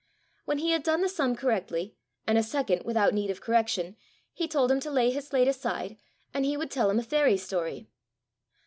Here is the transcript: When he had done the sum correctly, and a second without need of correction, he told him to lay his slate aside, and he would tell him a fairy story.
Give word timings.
When 0.45 0.57
he 0.57 0.71
had 0.71 0.81
done 0.81 1.01
the 1.01 1.07
sum 1.07 1.35
correctly, 1.35 1.95
and 2.25 2.35
a 2.35 2.41
second 2.41 2.85
without 2.85 3.13
need 3.13 3.29
of 3.29 3.39
correction, 3.39 3.95
he 4.33 4.47
told 4.47 4.71
him 4.71 4.79
to 4.79 4.89
lay 4.89 5.11
his 5.11 5.27
slate 5.27 5.47
aside, 5.47 5.95
and 6.33 6.43
he 6.43 6.57
would 6.57 6.71
tell 6.71 6.89
him 6.89 6.97
a 6.97 7.03
fairy 7.03 7.37
story. 7.37 7.87